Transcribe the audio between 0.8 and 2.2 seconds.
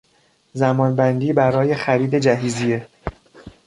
بندی برای خرید